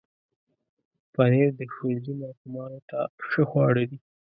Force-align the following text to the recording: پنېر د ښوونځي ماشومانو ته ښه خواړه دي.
پنېر 1.13 1.49
د 1.59 1.61
ښوونځي 1.73 2.13
ماشومانو 2.21 2.79
ته 2.89 2.99
ښه 3.27 3.43
خواړه 3.49 3.83
دي. 3.89 3.99